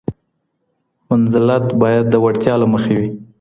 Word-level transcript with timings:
منزلت 1.09 1.65
باید 1.81 2.05
د 2.09 2.15
وړتیا 2.23 2.53
له 2.61 2.67
مخې 2.73 2.93
وي. 2.99 3.09